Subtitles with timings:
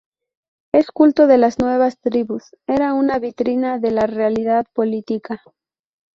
[0.73, 5.43] El culto de las nuevas tribus era una vitrina de la realidad política.